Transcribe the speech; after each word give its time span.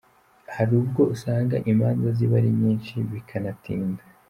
Hari 0.55 0.71
ubwo 0.81 1.01
usanga 1.15 1.55
imanza 1.71 2.07
ziba 2.17 2.35
ari 2.39 2.51
nyinshi 2.59 2.93
bikanatinda. 3.11 4.03